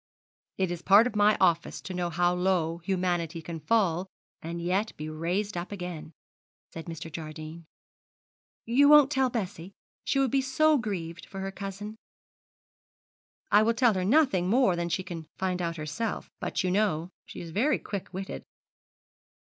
[0.57, 4.07] 'It is part of my office to know how low humanity can fall
[4.41, 6.11] and yet be raised up again,'
[6.73, 7.11] said Mr.
[7.11, 7.65] Jardine.
[8.65, 11.97] 'You won't tell Bessie she would be so grieved for her cousin.'
[13.51, 16.31] 'I will tell her nothing more than she can find out for herself.
[16.39, 18.43] But you know she is very quick witted.'